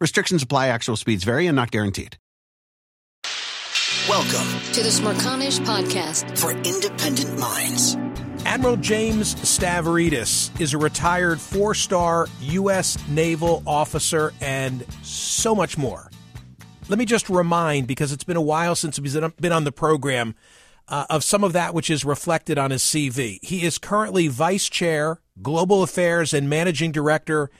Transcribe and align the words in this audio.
Restrictions 0.00 0.42
apply, 0.42 0.68
actual 0.68 0.96
speeds 0.96 1.24
vary 1.24 1.46
and 1.46 1.54
not 1.54 1.70
guaranteed. 1.70 2.16
Welcome 4.08 4.48
to 4.72 4.82
the 4.82 4.88
Smerconish 4.88 5.60
Podcast 5.60 6.38
for 6.38 6.52
independent 6.52 7.38
minds. 7.38 7.96
Admiral 8.46 8.78
James 8.78 9.34
Stavridis 9.34 10.58
is 10.58 10.72
a 10.72 10.78
retired 10.78 11.38
four 11.38 11.74
star 11.74 12.28
U.S. 12.40 12.96
naval 13.08 13.62
officer 13.66 14.32
and 14.40 14.86
so 15.02 15.54
much 15.54 15.76
more. 15.76 16.10
Let 16.88 16.98
me 16.98 17.04
just 17.04 17.28
remind, 17.28 17.86
because 17.86 18.10
it's 18.10 18.24
been 18.24 18.38
a 18.38 18.42
while 18.42 18.74
since 18.74 18.96
he's 18.96 19.18
been 19.38 19.52
on 19.52 19.64
the 19.64 19.72
program, 19.72 20.34
uh, 20.88 21.04
of 21.10 21.22
some 21.22 21.44
of 21.44 21.52
that 21.52 21.74
which 21.74 21.90
is 21.90 22.06
reflected 22.06 22.56
on 22.56 22.70
his 22.70 22.82
CV. 22.82 23.38
He 23.42 23.64
is 23.64 23.76
currently 23.76 24.28
vice 24.28 24.70
chair, 24.70 25.20
global 25.42 25.82
affairs, 25.82 26.32
and 26.32 26.48
managing 26.48 26.90
director 26.90 27.50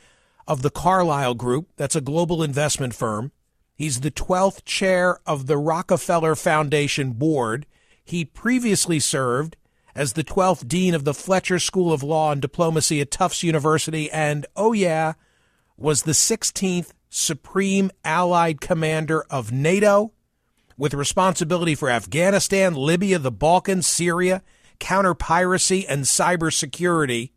of 0.50 0.62
the 0.62 0.70
Carlyle 0.70 1.34
Group. 1.34 1.68
That's 1.76 1.94
a 1.94 2.00
global 2.00 2.42
investment 2.42 2.92
firm. 2.92 3.30
He's 3.76 4.00
the 4.00 4.10
12th 4.10 4.64
chair 4.64 5.20
of 5.24 5.46
the 5.46 5.56
Rockefeller 5.56 6.34
Foundation 6.34 7.12
board. 7.12 7.66
He 8.04 8.24
previously 8.24 8.98
served 8.98 9.56
as 9.94 10.14
the 10.14 10.24
12th 10.24 10.66
dean 10.66 10.92
of 10.92 11.04
the 11.04 11.14
Fletcher 11.14 11.60
School 11.60 11.92
of 11.92 12.02
Law 12.02 12.32
and 12.32 12.42
Diplomacy 12.42 13.00
at 13.00 13.12
Tufts 13.12 13.44
University 13.44 14.10
and, 14.10 14.44
oh 14.56 14.72
yeah, 14.72 15.12
was 15.76 16.02
the 16.02 16.12
16th 16.12 16.94
Supreme 17.08 17.92
Allied 18.04 18.60
Commander 18.60 19.22
of 19.30 19.52
NATO 19.52 20.12
with 20.76 20.94
responsibility 20.94 21.76
for 21.76 21.88
Afghanistan, 21.88 22.74
Libya, 22.74 23.20
the 23.20 23.30
Balkans, 23.30 23.86
Syria, 23.86 24.42
counter 24.80 25.14
piracy, 25.14 25.86
and 25.86 26.02
cybersecurity. 26.02 27.30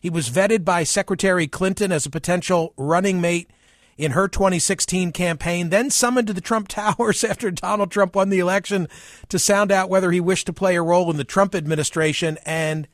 He 0.00 0.10
was 0.10 0.30
vetted 0.30 0.64
by 0.64 0.84
Secretary 0.84 1.46
Clinton 1.46 1.92
as 1.92 2.06
a 2.06 2.10
potential 2.10 2.74
running 2.76 3.20
mate 3.20 3.50
in 3.96 4.12
her 4.12 4.28
2016 4.28 5.12
campaign, 5.12 5.70
then 5.70 5.90
summoned 5.90 6.26
to 6.26 6.32
the 6.32 6.40
Trump 6.40 6.68
Towers 6.68 7.24
after 7.24 7.50
Donald 7.50 7.90
Trump 7.90 8.14
won 8.14 8.28
the 8.28 8.38
election 8.38 8.88
to 9.28 9.38
sound 9.38 9.72
out 9.72 9.88
whether 9.88 10.10
he 10.10 10.20
wished 10.20 10.46
to 10.46 10.52
play 10.52 10.76
a 10.76 10.82
role 10.82 11.10
in 11.10 11.16
the 11.16 11.24
Trump 11.24 11.54
administration. 11.54 12.38
And 12.44 12.88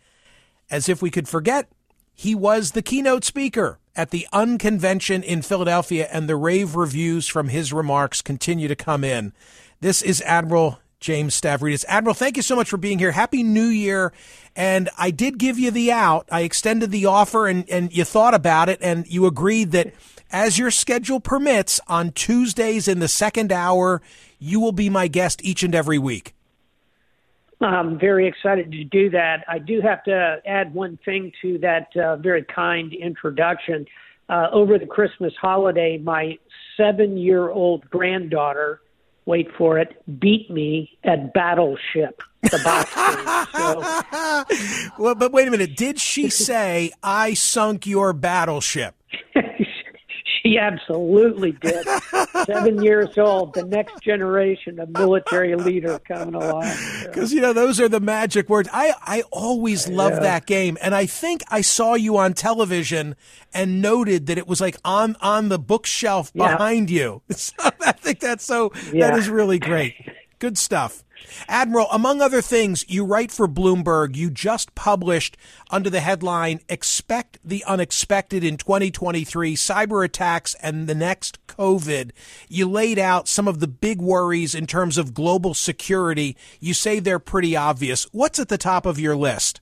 as 0.70 0.88
if 0.88 1.02
we 1.02 1.10
could 1.10 1.28
forget, 1.28 1.68
he 2.14 2.34
was 2.34 2.72
the 2.72 2.82
keynote 2.82 3.24
speaker 3.24 3.78
at 3.94 4.10
the 4.10 4.26
Unconvention 4.32 5.22
in 5.22 5.42
Philadelphia, 5.42 6.08
and 6.10 6.28
the 6.28 6.36
rave 6.36 6.76
reviews 6.76 7.26
from 7.26 7.48
his 7.48 7.72
remarks 7.72 8.22
continue 8.22 8.68
to 8.68 8.76
come 8.76 9.04
in. 9.04 9.32
This 9.80 10.02
is 10.02 10.22
Admiral 10.22 10.78
James 11.02 11.38
Stavridis. 11.38 11.84
Admiral, 11.88 12.14
thank 12.14 12.36
you 12.36 12.42
so 12.42 12.56
much 12.56 12.70
for 12.70 12.78
being 12.78 12.98
here. 12.98 13.10
Happy 13.10 13.42
New 13.42 13.66
Year. 13.66 14.12
And 14.54 14.88
I 14.96 15.10
did 15.10 15.36
give 15.36 15.58
you 15.58 15.70
the 15.70 15.92
out. 15.92 16.28
I 16.30 16.42
extended 16.42 16.90
the 16.90 17.06
offer 17.06 17.46
and, 17.48 17.68
and 17.68 17.94
you 17.94 18.04
thought 18.04 18.34
about 18.34 18.68
it 18.68 18.78
and 18.80 19.06
you 19.06 19.26
agreed 19.26 19.72
that 19.72 19.92
as 20.30 20.58
your 20.58 20.70
schedule 20.70 21.20
permits 21.20 21.80
on 21.88 22.12
Tuesdays 22.12 22.88
in 22.88 23.00
the 23.00 23.08
second 23.08 23.52
hour, 23.52 24.00
you 24.38 24.60
will 24.60 24.72
be 24.72 24.88
my 24.88 25.08
guest 25.08 25.44
each 25.44 25.62
and 25.62 25.74
every 25.74 25.98
week. 25.98 26.34
I'm 27.60 27.98
very 27.98 28.26
excited 28.26 28.72
to 28.72 28.84
do 28.84 29.10
that. 29.10 29.44
I 29.48 29.58
do 29.58 29.80
have 29.80 30.02
to 30.04 30.41
add 30.46 30.74
one 30.74 30.98
thing 31.04 31.32
to 31.42 31.58
that 31.58 31.96
uh, 31.96 32.16
very 32.16 32.44
kind 32.44 32.92
introduction. 32.92 33.86
Uh, 34.28 34.48
over 34.52 34.78
the 34.78 34.86
Christmas 34.86 35.34
holiday, 35.41 35.98
my 35.98 36.38
seven 36.76 37.16
year 37.16 37.50
old 37.50 37.88
granddaughter 37.91 38.80
wait 39.27 39.49
for 39.56 39.78
it, 39.78 40.03
beat 40.19 40.50
me 40.50 40.99
at 41.05 41.33
Battleship, 41.33 42.22
the 42.43 42.60
box 42.65 42.94
game. 44.49 44.88
So, 44.88 45.03
well, 45.03 45.15
but 45.15 45.33
wait 45.33 45.49
a 45.49 45.50
minute. 45.50 45.77
Did 45.77 46.00
she 46.00 46.31
say, 46.31 46.93
I 47.03 47.34
sunk 47.34 47.87
your 47.87 48.12
battleship? 48.12 48.94
She 50.53 50.58
absolutely 50.58 51.53
did. 51.53 51.86
Seven 52.47 52.82
years 52.82 53.16
old, 53.16 53.54
the 53.54 53.64
next 53.64 54.03
generation 54.03 54.80
of 54.80 54.88
military 54.91 55.54
leader 55.54 56.00
coming 56.00 56.34
along. 56.34 56.69
Because 57.04 57.32
you 57.32 57.41
know 57.41 57.53
those 57.53 57.78
are 57.78 57.88
the 57.88 58.00
magic 58.00 58.48
words. 58.48 58.69
I 58.72 58.92
I 59.03 59.22
always 59.30 59.86
loved 59.86 60.16
yeah. 60.16 60.22
that 60.22 60.47
game, 60.47 60.76
and 60.82 60.97
I 60.97 61.06
think 61.06 61.42
I 61.48 61.60
saw 61.60 61.94
you 61.94 62.16
on 62.16 62.34
television 62.34 63.14
and 63.54 63.80
noted 63.80 64.26
that 64.26 64.36
it 64.36 64.48
was 64.48 64.60
like 64.60 64.76
on 64.84 65.16
on 65.20 65.48
the 65.48 65.60
bookshelf 65.60 66.32
behind 66.32 66.91
yeah. 66.91 67.03
you. 67.03 67.22
So 67.32 67.54
I 67.80 67.92
think 67.92 68.19
that's 68.20 68.44
so. 68.44 68.72
Yeah. 68.92 69.10
That 69.10 69.19
is 69.19 69.28
really 69.28 69.59
great. 69.59 69.94
Good 70.42 70.58
stuff. 70.58 71.04
Admiral, 71.47 71.86
among 71.92 72.20
other 72.20 72.42
things, 72.42 72.84
you 72.88 73.04
write 73.04 73.30
for 73.30 73.47
Bloomberg. 73.47 74.16
You 74.16 74.28
just 74.28 74.75
published 74.75 75.36
under 75.70 75.88
the 75.88 76.00
headline 76.00 76.58
Expect 76.69 77.38
the 77.44 77.62
Unexpected 77.64 78.42
in 78.42 78.56
2023 78.56 79.54
Cyber 79.54 80.04
Attacks 80.04 80.54
and 80.54 80.88
the 80.88 80.97
Next 80.97 81.38
COVID. 81.47 82.10
You 82.48 82.69
laid 82.69 82.98
out 82.98 83.28
some 83.28 83.47
of 83.47 83.60
the 83.60 83.69
big 83.69 84.00
worries 84.00 84.53
in 84.53 84.66
terms 84.66 84.98
of 84.98 85.14
global 85.14 85.54
security. 85.54 86.36
You 86.59 86.74
say 86.74 86.98
they're 86.98 87.20
pretty 87.20 87.54
obvious. 87.54 88.09
What's 88.10 88.41
at 88.41 88.48
the 88.48 88.59
top 88.59 88.84
of 88.84 88.98
your 88.98 89.14
list? 89.14 89.60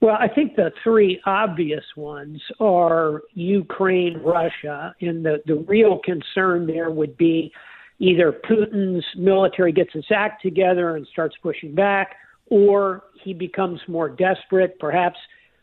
Well, 0.00 0.16
I 0.18 0.28
think 0.28 0.56
the 0.56 0.72
three 0.82 1.20
obvious 1.26 1.84
ones 1.98 2.40
are 2.60 3.20
Ukraine, 3.34 4.16
Russia, 4.24 4.94
and 5.02 5.22
the, 5.22 5.42
the 5.44 5.56
real 5.56 5.98
concern 5.98 6.66
there 6.66 6.90
would 6.90 7.18
be 7.18 7.52
either 7.98 8.32
Putin's 8.32 9.04
military 9.16 9.72
gets 9.72 9.90
its 9.94 10.08
act 10.14 10.42
together 10.42 10.96
and 10.96 11.06
starts 11.12 11.36
pushing 11.42 11.74
back, 11.74 12.16
or 12.46 13.04
he 13.22 13.32
becomes 13.32 13.80
more 13.88 14.08
desperate, 14.08 14.78
perhaps 14.78 15.18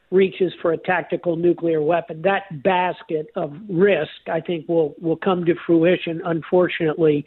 reaches 0.09 0.51
for 0.61 0.73
a 0.73 0.77
tactical 0.77 1.35
nuclear 1.35 1.81
weapon. 1.81 2.21
That 2.21 2.63
basket 2.63 3.27
of 3.35 3.53
risk, 3.69 4.11
I 4.31 4.41
think, 4.41 4.67
will 4.67 4.95
will 5.01 5.17
come 5.17 5.45
to 5.45 5.55
fruition. 5.65 6.21
Unfortunately, 6.25 7.25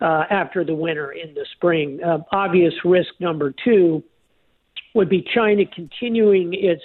uh, 0.00 0.24
after 0.30 0.64
the 0.64 0.74
winter 0.74 1.12
in 1.12 1.34
the 1.34 1.46
spring. 1.56 2.00
Uh, 2.04 2.18
obvious 2.32 2.74
risk 2.84 3.08
number 3.20 3.54
two 3.64 4.02
would 4.94 5.08
be 5.08 5.24
China 5.34 5.62
continuing 5.74 6.52
its 6.54 6.82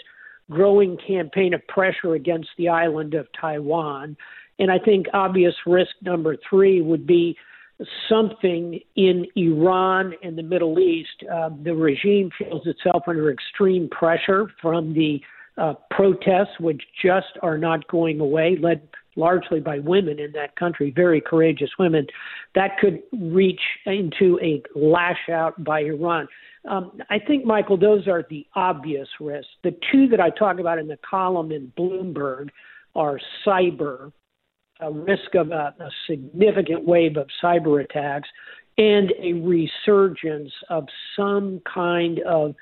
growing 0.49 0.97
campaign 1.07 1.53
of 1.53 1.65
pressure 1.67 2.15
against 2.15 2.49
the 2.57 2.69
island 2.69 3.13
of 3.13 3.27
Taiwan. 3.39 4.17
And 4.59 4.71
I 4.71 4.79
think 4.79 5.07
obvious 5.13 5.53
risk 5.65 5.91
number 6.01 6.35
three 6.49 6.81
would 6.81 7.07
be 7.07 7.37
something 8.09 8.79
in 8.95 9.25
Iran 9.35 10.13
and 10.23 10.37
the 10.37 10.43
Middle 10.43 10.79
East. 10.79 11.23
Uh, 11.31 11.49
the 11.63 11.73
regime 11.73 12.29
feels 12.37 12.65
itself 12.65 13.03
under 13.07 13.31
extreme 13.31 13.89
pressure 13.89 14.51
from 14.61 14.93
the 14.93 15.19
uh, 15.57 15.73
protests, 15.89 16.59
which 16.59 16.81
just 17.03 17.37
are 17.41 17.57
not 17.57 17.87
going 17.87 18.19
away, 18.19 18.57
led 18.61 18.87
largely 19.15 19.59
by 19.59 19.79
women 19.79 20.19
in 20.19 20.31
that 20.31 20.55
country, 20.55 20.91
very 20.95 21.19
courageous 21.21 21.69
women. 21.77 22.07
That 22.55 22.77
could 22.79 23.01
reach 23.11 23.59
into 23.85 24.39
a 24.41 24.61
lash 24.75 25.29
out 25.29 25.61
by 25.63 25.81
Iran. 25.81 26.27
Um, 26.69 26.99
I 27.09 27.19
think, 27.19 27.45
Michael, 27.45 27.77
those 27.77 28.07
are 28.07 28.25
the 28.29 28.45
obvious 28.55 29.07
risks. 29.19 29.49
The 29.63 29.75
two 29.91 30.07
that 30.09 30.19
I 30.19 30.29
talk 30.29 30.59
about 30.59 30.79
in 30.79 30.87
the 30.87 30.99
column 31.07 31.51
in 31.51 31.73
Bloomberg 31.77 32.49
are 32.95 33.19
cyber 33.45 34.11
a 34.81 34.91
risk 34.91 35.35
of 35.35 35.51
a, 35.51 35.73
a 35.79 35.89
significant 36.07 36.85
wave 36.85 37.17
of 37.17 37.27
cyber 37.43 37.83
attacks 37.83 38.29
and 38.77 39.13
a 39.19 39.33
resurgence 39.33 40.51
of 40.69 40.87
some 41.15 41.61
kind 41.71 42.19
of 42.21 42.55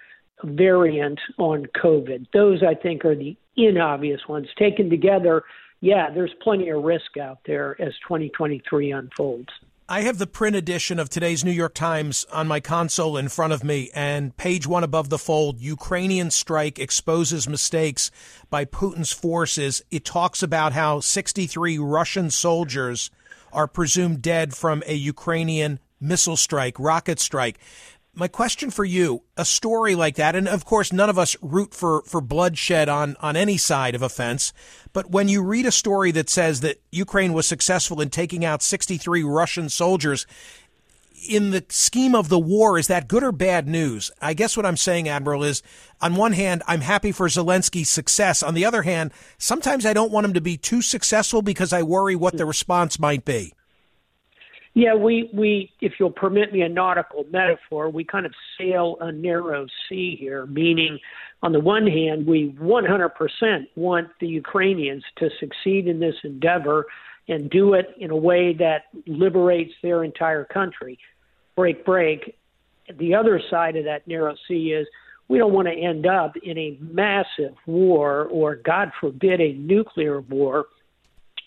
variant 0.43 1.19
on 1.37 1.65
COVID. 1.81 2.27
Those, 2.33 2.63
I 2.63 2.75
think, 2.75 3.05
are 3.05 3.15
the 3.15 3.35
inobvious 3.57 4.21
ones. 4.27 4.47
Taken 4.57 4.89
together, 4.89 5.43
yeah, 5.81 6.09
there's 6.09 6.33
plenty 6.41 6.69
of 6.69 6.83
risk 6.83 7.17
out 7.17 7.39
there 7.45 7.79
as 7.81 7.93
2023 8.07 8.91
unfolds. 8.91 9.49
I 9.91 10.01
have 10.01 10.19
the 10.19 10.27
print 10.27 10.55
edition 10.55 10.99
of 10.99 11.09
today's 11.09 11.43
New 11.43 11.49
York 11.49 11.73
Times 11.73 12.23
on 12.31 12.47
my 12.47 12.59
console 12.59 13.17
in 13.17 13.27
front 13.27 13.53
of 13.53 13.63
me, 13.63 13.89
and 13.95 14.37
page 14.37 14.67
one 14.67 14.83
above 14.83 15.09
the 15.09 15.17
fold 15.17 15.59
Ukrainian 15.59 16.29
strike 16.29 16.77
exposes 16.77 17.49
mistakes 17.49 18.11
by 18.51 18.65
Putin's 18.65 19.11
forces. 19.11 19.81
It 19.89 20.05
talks 20.05 20.43
about 20.43 20.73
how 20.73 20.99
63 20.99 21.79
Russian 21.79 22.29
soldiers 22.29 23.09
are 23.51 23.67
presumed 23.67 24.21
dead 24.21 24.53
from 24.53 24.83
a 24.85 24.93
Ukrainian 24.93 25.79
missile 25.99 26.37
strike, 26.37 26.79
rocket 26.79 27.19
strike. 27.19 27.57
My 28.19 28.27
question 28.27 28.69
for 28.69 28.83
you, 28.83 29.23
a 29.37 29.45
story 29.45 29.95
like 29.95 30.15
that, 30.15 30.35
and 30.35 30.45
of 30.45 30.65
course 30.65 30.91
none 30.91 31.09
of 31.09 31.17
us 31.17 31.37
root 31.41 31.73
for, 31.73 32.01
for 32.01 32.19
bloodshed 32.19 32.89
on, 32.89 33.15
on 33.21 33.37
any 33.37 33.55
side 33.55 33.95
of 33.95 34.01
a 34.01 34.09
fence, 34.09 34.51
but 34.91 35.09
when 35.09 35.29
you 35.29 35.41
read 35.41 35.65
a 35.65 35.71
story 35.71 36.11
that 36.11 36.29
says 36.29 36.59
that 36.59 36.81
Ukraine 36.91 37.31
was 37.31 37.47
successful 37.47 38.01
in 38.01 38.09
taking 38.09 38.43
out 38.43 38.61
63 38.61 39.23
Russian 39.23 39.69
soldiers, 39.69 40.27
in 41.29 41.51
the 41.51 41.63
scheme 41.69 42.13
of 42.13 42.27
the 42.27 42.37
war, 42.37 42.77
is 42.77 42.87
that 42.87 43.07
good 43.07 43.23
or 43.23 43.31
bad 43.31 43.69
news? 43.69 44.11
I 44.21 44.33
guess 44.33 44.57
what 44.57 44.65
I'm 44.65 44.75
saying, 44.75 45.07
Admiral, 45.07 45.45
is 45.45 45.63
on 46.01 46.15
one 46.15 46.33
hand, 46.33 46.61
I'm 46.67 46.81
happy 46.81 47.13
for 47.13 47.29
Zelensky's 47.29 47.89
success. 47.89 48.43
On 48.43 48.53
the 48.53 48.65
other 48.65 48.81
hand, 48.81 49.13
sometimes 49.37 49.85
I 49.85 49.93
don't 49.93 50.11
want 50.11 50.25
him 50.25 50.33
to 50.33 50.41
be 50.41 50.57
too 50.57 50.81
successful 50.81 51.41
because 51.41 51.71
I 51.71 51.83
worry 51.83 52.17
what 52.17 52.35
the 52.35 52.43
hmm. 52.43 52.49
response 52.49 52.99
might 52.99 53.23
be. 53.23 53.53
Yeah, 54.79 54.95
we, 54.95 55.29
we, 55.33 55.73
if 55.81 55.95
you'll 55.99 56.09
permit 56.09 56.53
me 56.53 56.61
a 56.61 56.69
nautical 56.69 57.25
metaphor, 57.29 57.89
we 57.89 58.05
kind 58.05 58.25
of 58.25 58.31
sail 58.57 58.95
a 59.01 59.11
narrow 59.11 59.65
sea 59.89 60.15
here, 60.17 60.45
meaning 60.45 60.97
on 61.43 61.51
the 61.51 61.59
one 61.59 61.85
hand, 61.85 62.25
we 62.25 62.55
100% 62.57 63.67
want 63.75 64.07
the 64.21 64.27
Ukrainians 64.27 65.03
to 65.17 65.29
succeed 65.37 65.89
in 65.89 65.99
this 65.99 66.15
endeavor 66.23 66.85
and 67.27 67.49
do 67.49 67.73
it 67.73 67.93
in 67.97 68.09
a 68.09 68.15
way 68.15 68.53
that 68.53 68.83
liberates 69.05 69.73
their 69.83 70.05
entire 70.05 70.45
country. 70.45 70.97
Break, 71.57 71.83
break. 71.83 72.37
The 72.97 73.15
other 73.15 73.41
side 73.49 73.75
of 73.75 73.83
that 73.83 74.07
narrow 74.07 74.35
sea 74.47 74.71
is 74.71 74.87
we 75.27 75.39
don't 75.39 75.51
want 75.51 75.67
to 75.67 75.73
end 75.73 76.07
up 76.07 76.37
in 76.41 76.57
a 76.57 76.77
massive 76.79 77.53
war 77.65 78.27
or, 78.31 78.55
God 78.55 78.93
forbid, 79.01 79.41
a 79.41 79.51
nuclear 79.55 80.21
war 80.21 80.67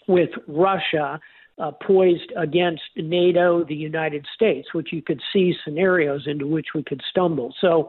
with 0.07 0.31
Russia 0.47 1.19
uh, 1.59 1.71
poised 1.71 2.33
against 2.37 2.83
NATO, 2.97 3.65
the 3.65 3.75
United 3.75 4.27
States, 4.35 4.69
which 4.73 4.93
you 4.93 5.03
could 5.03 5.21
see 5.33 5.55
scenarios 5.65 6.27
into 6.27 6.47
which 6.47 6.69
we 6.75 6.83
could 6.83 7.03
stumble. 7.11 7.55
So 7.61 7.89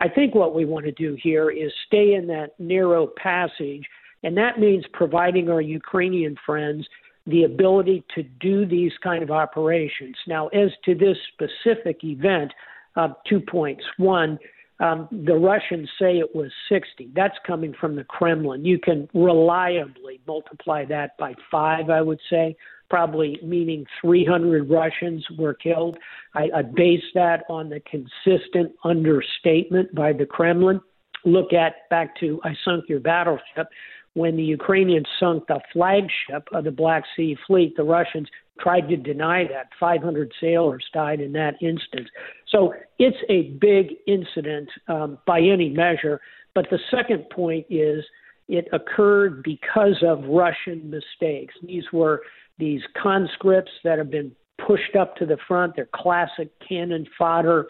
I 0.00 0.08
think 0.08 0.34
what 0.34 0.54
we 0.54 0.64
want 0.64 0.84
to 0.86 0.92
do 0.92 1.16
here 1.22 1.50
is 1.50 1.72
stay 1.86 2.14
in 2.14 2.26
that 2.28 2.50
narrow 2.58 3.06
passage, 3.06 3.86
and 4.22 4.36
that 4.36 4.58
means 4.58 4.84
providing 4.92 5.48
our 5.48 5.60
Ukrainian 5.60 6.36
friends 6.44 6.86
the 7.26 7.44
ability 7.44 8.04
to 8.14 8.22
do 8.22 8.66
these 8.66 8.92
kind 9.02 9.22
of 9.22 9.30
operations. 9.30 10.16
Now, 10.26 10.48
as 10.48 10.70
to 10.84 10.94
this 10.94 11.16
specific 11.32 12.04
event, 12.04 12.52
uh, 12.96 13.08
two 13.26 13.40
points. 13.40 13.82
One, 13.96 14.38
um, 14.80 15.08
the 15.10 15.34
Russians 15.34 15.88
say 15.98 16.18
it 16.18 16.34
was 16.34 16.50
60. 16.68 17.10
That's 17.14 17.36
coming 17.46 17.74
from 17.80 17.96
the 17.96 18.04
Kremlin. 18.04 18.64
You 18.64 18.78
can 18.78 19.08
reliably 19.14 20.20
multiply 20.26 20.84
that 20.86 21.16
by 21.16 21.34
five, 21.50 21.90
I 21.90 22.02
would 22.02 22.20
say 22.28 22.56
probably 22.88 23.38
meaning 23.42 23.86
300 24.00 24.68
Russians 24.68 25.24
were 25.38 25.54
killed. 25.54 25.96
I, 26.34 26.48
I 26.54 26.62
base 26.62 27.02
that 27.14 27.44
on 27.48 27.68
the 27.68 27.80
consistent 27.80 28.72
understatement 28.84 29.94
by 29.94 30.12
the 30.12 30.26
Kremlin. 30.26 30.80
Look 31.24 31.52
at 31.52 31.88
back 31.90 32.18
to 32.20 32.40
I 32.44 32.54
sunk 32.64 32.84
your 32.88 33.00
battleship. 33.00 33.68
When 34.12 34.36
the 34.36 34.44
Ukrainians 34.44 35.06
sunk 35.18 35.48
the 35.48 35.60
flagship 35.72 36.46
of 36.52 36.64
the 36.64 36.70
Black 36.70 37.02
Sea 37.16 37.36
Fleet, 37.46 37.76
the 37.76 37.82
Russians 37.82 38.28
tried 38.60 38.88
to 38.88 38.96
deny 38.96 39.44
that. 39.48 39.70
500 39.80 40.32
sailors 40.40 40.84
died 40.92 41.20
in 41.20 41.32
that 41.32 41.54
instance. 41.60 42.08
So 42.48 42.74
it's 42.98 43.16
a 43.28 43.50
big 43.60 43.94
incident 44.06 44.68
um, 44.86 45.18
by 45.26 45.40
any 45.40 45.70
measure. 45.70 46.20
But 46.54 46.66
the 46.70 46.78
second 46.90 47.28
point 47.30 47.66
is 47.68 48.04
it 48.48 48.68
occurred 48.72 49.42
because 49.42 50.02
of 50.06 50.24
Russian 50.24 50.90
mistakes. 50.90 51.54
These 51.62 51.84
were 51.92 52.22
these 52.58 52.82
conscripts 53.00 53.72
that 53.82 53.98
have 53.98 54.10
been 54.10 54.32
pushed 54.64 54.96
up 54.96 55.16
to 55.16 55.26
the 55.26 55.36
front. 55.48 55.74
They're 55.76 55.88
classic 55.94 56.50
cannon 56.66 57.06
fodder. 57.18 57.66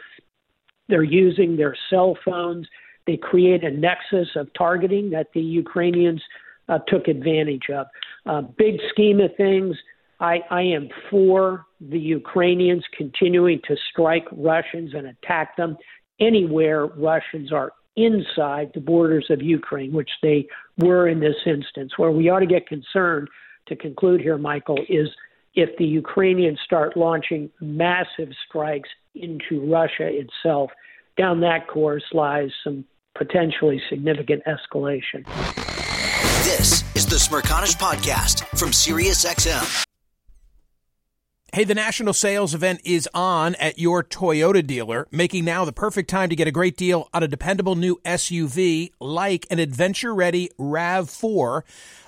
They're 0.89 1.03
using 1.03 1.57
their 1.57 1.77
cell 1.91 2.17
phones. 2.25 2.67
They 3.07 3.17
create 3.17 3.65
a 3.65 3.71
nexus 3.71 4.29
of 4.37 4.49
targeting 4.57 5.11
that 5.11 5.29
the 5.35 5.41
Ukrainians 5.41 6.23
uh, 6.69 6.79
took 6.89 7.09
advantage 7.09 7.69
of. 7.73 7.87
Uh, 8.27 8.43
big 8.43 8.77
scheme 8.91 9.21
of 9.21 9.31
things, 9.37 9.77
I, 10.21 10.41
I 10.51 10.63
am 10.63 10.89
for 11.11 11.67
the 11.81 11.99
Ukrainians 11.99 12.85
continuing 12.97 13.61
to 13.69 13.77
strike 13.91 14.27
Russians 14.33 14.93
and 14.95 15.07
attack 15.07 15.57
them 15.57 15.77
anywhere 16.21 16.87
Russians 16.87 17.53
are 17.53 17.73
inside 17.97 18.71
the 18.75 18.81
borders 18.81 19.27
of 19.31 19.43
Ukraine, 19.43 19.93
which 19.93 20.11
they 20.23 20.47
were 20.79 21.09
in 21.09 21.21
this 21.21 21.37
instance. 21.47 21.93
Where 21.97 22.11
we 22.11 22.29
ought 22.29 22.41
to 22.41 22.47
get 22.47 22.67
concerned 22.67 23.29
to 23.67 23.77
conclude 23.77 24.21
here, 24.21 24.39
Michael, 24.39 24.79
is 24.89 25.09
if 25.55 25.77
the 25.79 25.85
Ukrainians 25.85 26.59
start 26.65 26.97
launching 26.97 27.51
massive 27.61 28.31
strikes 28.49 28.89
into 29.15 29.71
Russia 29.71 30.09
itself, 30.09 30.71
down 31.17 31.41
that 31.41 31.69
course 31.69 32.05
lies 32.13 32.51
some 32.63 32.85
potentially 33.15 33.81
significant 33.89 34.43
escalation. 34.45 35.25
This 36.45 36.83
is 36.95 37.07
the 37.07 37.17
Smerconish 37.17 37.77
Podcast 37.77 38.45
from 38.59 38.71
SiriusXM. 38.71 39.85
Hey, 41.55 41.63
the 41.63 41.75
national 41.77 42.15
sales 42.15 42.53
event 42.53 42.81
is 42.85 43.09
on 43.15 43.55
at 43.61 43.79
your 43.79 44.03
Toyota 44.03 44.67
dealer, 44.67 45.07
making 45.13 45.45
now 45.45 45.65
the 45.65 45.73
perfect 45.73 46.11
time 46.11 46.29
to 46.31 46.35
get 46.35 46.49
a 46.49 46.51
great 46.51 46.77
deal 46.77 47.09
on 47.15 47.23
a 47.23 47.29
dependable 47.29 47.77
new 47.77 48.01
SUV 48.05 48.91
like 48.99 49.47
an 49.53 49.61
adventure 49.61 50.13
ready 50.13 50.51
RAV4. 50.59 51.63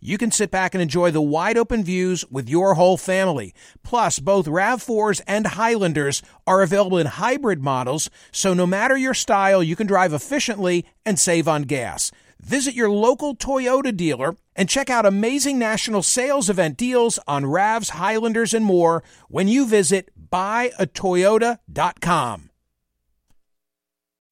you 0.00 0.18
can 0.18 0.30
sit 0.30 0.50
back 0.50 0.74
and 0.74 0.82
enjoy 0.82 1.10
the 1.10 1.20
wide 1.20 1.58
open 1.58 1.82
views 1.82 2.24
with 2.30 2.48
your 2.48 2.74
whole 2.74 2.96
family. 2.96 3.54
Plus, 3.82 4.18
both 4.18 4.46
RAV4s 4.46 5.20
and 5.26 5.46
Highlanders 5.46 6.22
are 6.46 6.62
available 6.62 6.98
in 6.98 7.06
hybrid 7.06 7.62
models, 7.62 8.10
so 8.32 8.54
no 8.54 8.66
matter 8.66 8.96
your 8.96 9.14
style, 9.14 9.62
you 9.62 9.76
can 9.76 9.86
drive 9.86 10.12
efficiently 10.12 10.86
and 11.04 11.18
save 11.18 11.48
on 11.48 11.62
gas. 11.62 12.10
Visit 12.40 12.74
your 12.74 12.90
local 12.90 13.36
Toyota 13.36 13.96
dealer 13.96 14.36
and 14.54 14.68
check 14.68 14.90
out 14.90 15.06
amazing 15.06 15.58
national 15.58 16.02
sales 16.02 16.48
event 16.48 16.76
deals 16.76 17.18
on 17.26 17.44
RAVs, 17.44 17.90
Highlanders, 17.90 18.54
and 18.54 18.64
more 18.64 19.02
when 19.28 19.48
you 19.48 19.66
visit 19.66 20.10
buyatoyota.com. 20.30 22.50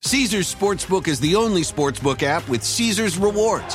Caesars 0.03 0.55
Sportsbook 0.55 1.09
is 1.09 1.19
the 1.19 1.35
only 1.35 1.63
sportsbook 1.63 2.23
app 2.23 2.49
with 2.49 2.63
Caesars 2.63 3.19
rewards. 3.19 3.75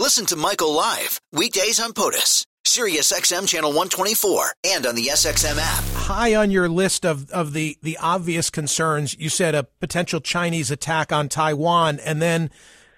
Listen 0.00 0.24
to 0.26 0.36
Michael 0.36 0.74
live 0.74 1.20
weekdays 1.32 1.80
on 1.80 1.92
POTUS, 1.92 2.44
Sirius 2.64 3.10
XM 3.12 3.48
channel 3.48 3.70
124, 3.70 4.52
and 4.64 4.86
on 4.86 4.94
the 4.94 5.06
SXM 5.06 5.58
app. 5.58 5.82
High 6.04 6.36
on 6.36 6.52
your 6.52 6.68
list 6.68 7.04
of, 7.04 7.28
of 7.32 7.52
the, 7.52 7.76
the 7.82 7.98
obvious 8.00 8.48
concerns, 8.48 9.18
you 9.18 9.28
said 9.28 9.56
a 9.56 9.64
potential 9.64 10.20
Chinese 10.20 10.70
attack 10.70 11.10
on 11.10 11.28
Taiwan, 11.28 11.98
and 11.98 12.22
then 12.22 12.50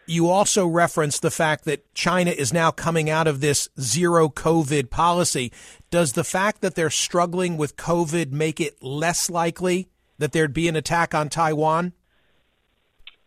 you 0.04 0.28
also 0.28 0.66
referenced 0.66 1.22
the 1.22 1.30
fact 1.30 1.64
that 1.64 1.90
China 1.94 2.32
is 2.32 2.52
now 2.52 2.70
coming 2.70 3.08
out 3.08 3.26
of 3.26 3.40
this 3.40 3.70
zero 3.80 4.28
COVID 4.28 4.90
policy. 4.90 5.50
Does 5.88 6.12
the 6.12 6.22
fact 6.22 6.60
that 6.60 6.74
they're 6.74 6.90
struggling 6.90 7.56
with 7.56 7.76
COVID 7.76 8.30
make 8.30 8.60
it 8.60 8.82
less 8.82 9.30
likely 9.30 9.88
that 10.18 10.32
there'd 10.32 10.52
be 10.52 10.68
an 10.68 10.76
attack 10.76 11.14
on 11.14 11.30
Taiwan? 11.30 11.94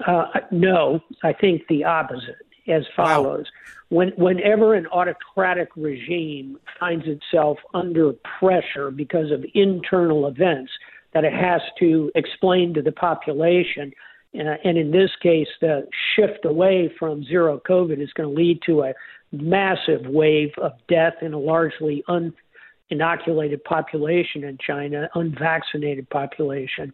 Uh, 0.05 0.25
no, 0.51 0.99
I 1.23 1.33
think 1.33 1.63
the 1.67 1.85
opposite 1.85 2.42
as 2.67 2.83
follows. 2.95 3.45
Wow. 3.45 3.97
When, 3.97 4.09
whenever 4.17 4.73
an 4.73 4.87
autocratic 4.87 5.69
regime 5.75 6.57
finds 6.79 7.05
itself 7.07 7.57
under 7.73 8.13
pressure 8.39 8.89
because 8.91 9.31
of 9.31 9.45
internal 9.53 10.27
events 10.27 10.71
that 11.13 11.23
it 11.23 11.33
has 11.33 11.61
to 11.79 12.11
explain 12.15 12.73
to 12.73 12.81
the 12.81 12.91
population, 12.91 13.93
uh, 14.35 14.55
and 14.63 14.77
in 14.77 14.91
this 14.91 15.11
case, 15.21 15.47
the 15.61 15.87
shift 16.15 16.43
away 16.45 16.91
from 16.97 17.23
zero 17.23 17.61
COVID 17.69 18.01
is 18.01 18.11
going 18.13 18.29
to 18.29 18.35
lead 18.35 18.61
to 18.65 18.81
a 18.81 18.93
massive 19.31 20.07
wave 20.07 20.51
of 20.57 20.71
death 20.87 21.13
in 21.21 21.33
a 21.33 21.39
largely 21.39 22.03
uninoculated 22.09 23.63
population 23.63 24.43
in 24.43 24.57
China, 24.57 25.07
unvaccinated 25.13 26.09
population 26.09 26.93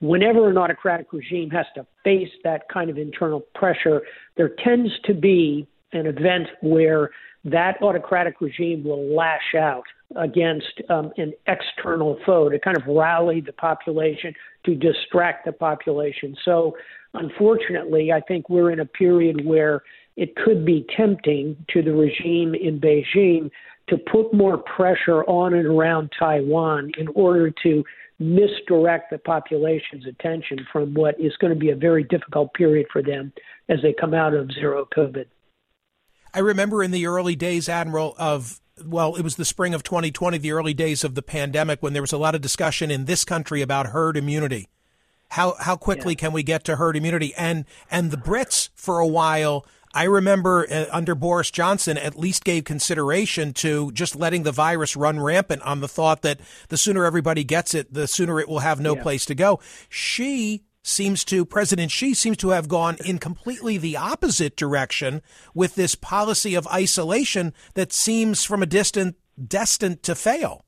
whenever 0.00 0.48
an 0.48 0.58
autocratic 0.58 1.12
regime 1.12 1.50
has 1.50 1.66
to 1.74 1.86
face 2.04 2.30
that 2.44 2.68
kind 2.72 2.90
of 2.90 2.98
internal 2.98 3.40
pressure, 3.54 4.02
there 4.36 4.50
tends 4.64 4.90
to 5.04 5.14
be 5.14 5.66
an 5.92 6.06
event 6.06 6.48
where 6.62 7.10
that 7.44 7.80
autocratic 7.82 8.40
regime 8.40 8.84
will 8.84 9.14
lash 9.14 9.54
out 9.56 9.84
against 10.16 10.80
um, 10.88 11.12
an 11.16 11.32
external 11.46 12.18
foe 12.24 12.48
to 12.48 12.58
kind 12.58 12.76
of 12.76 12.82
rally 12.86 13.40
the 13.40 13.52
population, 13.52 14.34
to 14.64 14.74
distract 14.74 15.44
the 15.44 15.52
population. 15.52 16.36
So, 16.44 16.76
unfortunately, 17.14 18.12
I 18.12 18.20
think 18.20 18.48
we're 18.48 18.70
in 18.70 18.80
a 18.80 18.86
period 18.86 19.44
where 19.44 19.82
it 20.16 20.34
could 20.36 20.64
be 20.64 20.86
tempting 20.96 21.56
to 21.72 21.82
the 21.82 21.92
regime 21.92 22.54
in 22.54 22.80
Beijing 22.80 23.50
to 23.88 23.96
put 23.96 24.34
more 24.34 24.58
pressure 24.58 25.24
on 25.24 25.54
and 25.54 25.66
around 25.66 26.10
Taiwan 26.18 26.92
in 26.98 27.08
order 27.08 27.50
to 27.62 27.84
misdirect 28.18 29.10
the 29.10 29.18
population's 29.18 30.06
attention 30.06 30.58
from 30.72 30.94
what 30.94 31.18
is 31.20 31.36
going 31.36 31.52
to 31.52 31.58
be 31.58 31.70
a 31.70 31.76
very 31.76 32.02
difficult 32.04 32.52
period 32.54 32.86
for 32.92 33.02
them 33.02 33.32
as 33.68 33.78
they 33.82 33.92
come 33.92 34.14
out 34.14 34.34
of 34.34 34.50
zero 34.52 34.86
COVID. 34.96 35.26
I 36.34 36.40
remember 36.40 36.82
in 36.82 36.90
the 36.90 37.06
early 37.06 37.36
days, 37.36 37.68
Admiral, 37.68 38.14
of 38.18 38.60
well, 38.84 39.16
it 39.16 39.22
was 39.22 39.36
the 39.36 39.44
spring 39.44 39.74
of 39.74 39.82
2020, 39.82 40.38
the 40.38 40.52
early 40.52 40.74
days 40.74 41.02
of 41.02 41.14
the 41.14 41.22
pandemic, 41.22 41.82
when 41.82 41.94
there 41.94 42.02
was 42.02 42.12
a 42.12 42.18
lot 42.18 42.34
of 42.34 42.40
discussion 42.40 42.90
in 42.90 43.06
this 43.06 43.24
country 43.24 43.60
about 43.60 43.88
herd 43.88 44.16
immunity. 44.16 44.68
How 45.30 45.54
how 45.60 45.76
quickly 45.76 46.14
yeah. 46.14 46.20
can 46.20 46.32
we 46.32 46.42
get 46.42 46.64
to 46.64 46.76
herd 46.76 46.96
immunity? 46.96 47.34
And 47.36 47.64
and 47.90 48.10
the 48.10 48.16
Brits 48.16 48.70
for 48.74 48.98
a 48.98 49.06
while 49.06 49.66
I 49.94 50.04
remember 50.04 50.66
uh, 50.70 50.86
under 50.92 51.14
Boris 51.14 51.50
Johnson 51.50 51.96
at 51.96 52.18
least 52.18 52.44
gave 52.44 52.64
consideration 52.64 53.52
to 53.54 53.90
just 53.92 54.16
letting 54.16 54.42
the 54.42 54.52
virus 54.52 54.96
run 54.96 55.20
rampant 55.20 55.62
on 55.62 55.80
the 55.80 55.88
thought 55.88 56.22
that 56.22 56.40
the 56.68 56.76
sooner 56.76 57.04
everybody 57.04 57.44
gets 57.44 57.74
it, 57.74 57.92
the 57.92 58.06
sooner 58.06 58.40
it 58.40 58.48
will 58.48 58.60
have 58.60 58.80
no 58.80 58.94
yeah. 58.96 59.02
place 59.02 59.24
to 59.26 59.34
go. 59.34 59.60
Xi 59.88 60.62
seems 60.82 61.24
to, 61.26 61.44
President 61.44 61.90
Xi 61.90 62.14
seems 62.14 62.36
to 62.38 62.50
have 62.50 62.68
gone 62.68 62.96
in 63.04 63.18
completely 63.18 63.78
the 63.78 63.96
opposite 63.96 64.56
direction 64.56 65.22
with 65.54 65.74
this 65.74 65.94
policy 65.94 66.54
of 66.54 66.66
isolation 66.68 67.52
that 67.74 67.92
seems 67.92 68.44
from 68.44 68.62
a 68.62 68.66
distant 68.66 69.16
destined 69.46 70.02
to 70.02 70.14
fail. 70.14 70.64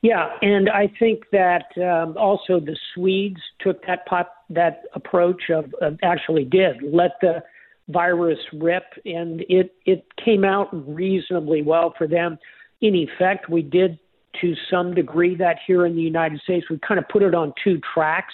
Yeah, 0.00 0.30
and 0.42 0.68
I 0.68 0.92
think 0.98 1.30
that 1.30 1.66
um, 1.76 2.16
also 2.16 2.58
the 2.58 2.76
Swedes 2.92 3.40
took 3.60 3.86
that 3.86 4.04
pop, 4.06 4.32
that 4.50 4.82
approach 4.94 5.48
of, 5.48 5.72
of 5.80 5.98
actually 6.02 6.44
did 6.44 6.82
let 6.82 7.12
the 7.20 7.44
virus 7.92 8.38
rip, 8.52 8.84
and 9.04 9.44
it 9.48 9.74
it 9.84 10.06
came 10.24 10.44
out 10.44 10.68
reasonably 10.72 11.62
well 11.62 11.94
for 11.96 12.06
them. 12.06 12.38
In 12.80 12.94
effect, 12.94 13.48
we 13.48 13.62
did 13.62 13.98
to 14.40 14.54
some 14.70 14.94
degree 14.94 15.36
that 15.36 15.56
here 15.66 15.86
in 15.86 15.94
the 15.94 16.02
United 16.02 16.40
States. 16.40 16.66
We 16.70 16.78
kind 16.86 16.98
of 16.98 17.08
put 17.08 17.22
it 17.22 17.34
on 17.34 17.52
two 17.62 17.80
tracks. 17.94 18.32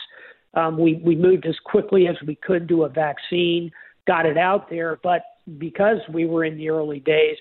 Um, 0.55 0.79
we 0.79 0.95
we 1.05 1.17
moved 1.17 1.47
as 1.47 1.57
quickly 1.65 2.07
as 2.09 2.17
we 2.27 2.37
could 2.37 2.69
to 2.69 2.85
a 2.85 2.89
vaccine, 2.89 3.71
got 4.07 4.27
it 4.27 4.39
out 4.39 4.71
there, 4.71 4.99
but 5.03 5.23
because 5.59 5.99
we 6.13 6.27
were 6.27 6.45
in 6.45 6.57
the 6.57 6.69
early 6.69 7.01
days, 7.01 7.37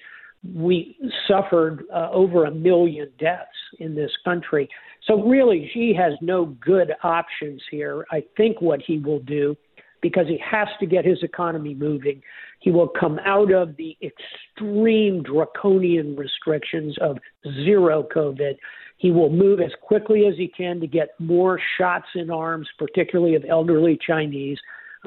we 0.56 0.98
suffered 1.28 1.84
uh, 1.94 2.10
over 2.12 2.46
a 2.46 2.52
million 2.52 3.10
deaths 3.20 3.50
in 3.80 3.96
this 3.96 4.12
country. 4.24 4.70
So 5.06 5.24
really, 5.24 5.70
Xi 5.74 5.94
has 5.94 6.14
no 6.22 6.46
good 6.46 6.94
options 7.04 7.62
here. 7.72 8.06
I 8.12 8.24
think 8.36 8.62
what 8.62 8.82
he 8.86 9.00
will 9.00 9.20
do, 9.20 9.56
because 10.02 10.28
he 10.28 10.38
has 10.44 10.68
to 10.80 10.86
get 10.86 11.06
his 11.06 11.24
economy 11.24 11.74
moving, 11.74 12.22
he 12.60 12.72
will 12.72 12.88
come 12.88 13.20
out 13.26 13.52
of 13.52 13.76
the 13.78 13.98
extreme 14.02 15.24
draconian 15.24 16.16
restrictions 16.16 16.96
of 17.02 17.18
zero 17.66 18.08
COVID. 18.16 18.58
He 18.98 19.12
will 19.12 19.30
move 19.30 19.60
as 19.60 19.72
quickly 19.82 20.26
as 20.26 20.36
he 20.38 20.48
can 20.48 20.80
to 20.80 20.88
get 20.88 21.10
more 21.20 21.60
shots 21.78 22.08
in 22.16 22.32
arms, 22.32 22.68
particularly 22.78 23.36
of 23.36 23.46
elderly 23.48 23.98
Chinese. 24.06 24.58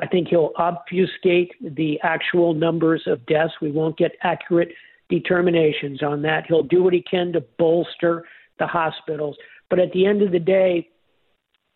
I 0.00 0.06
think 0.06 0.28
he'll 0.28 0.52
obfuscate 0.56 1.52
the 1.60 1.98
actual 2.02 2.54
numbers 2.54 3.02
of 3.06 3.26
deaths. 3.26 3.54
We 3.60 3.72
won't 3.72 3.98
get 3.98 4.12
accurate 4.22 4.70
determinations 5.08 6.02
on 6.02 6.22
that. 6.22 6.44
He'll 6.46 6.62
do 6.62 6.82
what 6.82 6.94
he 6.94 7.02
can 7.02 7.32
to 7.32 7.40
bolster 7.58 8.24
the 8.58 8.66
hospitals. 8.66 9.36
But 9.68 9.80
at 9.80 9.92
the 9.92 10.06
end 10.06 10.22
of 10.22 10.30
the 10.30 10.38
day, 10.38 10.88